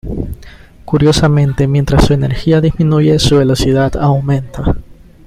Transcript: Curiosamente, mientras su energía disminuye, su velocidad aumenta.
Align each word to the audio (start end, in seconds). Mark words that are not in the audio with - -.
Curiosamente, 0.83 1.67
mientras 1.67 2.05
su 2.05 2.13
energía 2.15 2.59
disminuye, 2.59 3.19
su 3.19 3.37
velocidad 3.37 3.97
aumenta. 3.97 4.75